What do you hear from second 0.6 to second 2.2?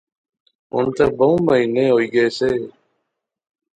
ہن تہ بہوں مہینے ہوئی